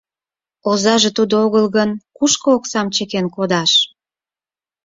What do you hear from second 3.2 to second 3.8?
кодаш?